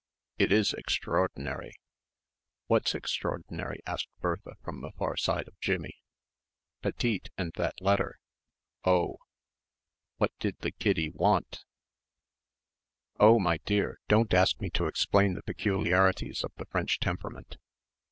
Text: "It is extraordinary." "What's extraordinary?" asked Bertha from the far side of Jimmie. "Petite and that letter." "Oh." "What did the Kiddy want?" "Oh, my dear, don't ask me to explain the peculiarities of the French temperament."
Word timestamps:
"It 0.39 0.51
is 0.51 0.73
extraordinary." 0.73 1.75
"What's 2.65 2.95
extraordinary?" 2.95 3.81
asked 3.85 4.07
Bertha 4.19 4.55
from 4.63 4.81
the 4.81 4.91
far 4.93 5.15
side 5.15 5.47
of 5.47 5.59
Jimmie. 5.59 5.97
"Petite 6.81 7.29
and 7.37 7.53
that 7.57 7.79
letter." 7.81 8.17
"Oh." 8.83 9.17
"What 10.17 10.31
did 10.39 10.57
the 10.61 10.71
Kiddy 10.71 11.11
want?" 11.11 11.65
"Oh, 13.19 13.37
my 13.37 13.59
dear, 13.59 13.99
don't 14.07 14.33
ask 14.33 14.59
me 14.59 14.71
to 14.71 14.87
explain 14.87 15.35
the 15.35 15.43
peculiarities 15.43 16.43
of 16.43 16.51
the 16.57 16.65
French 16.65 16.97
temperament." 16.97 17.57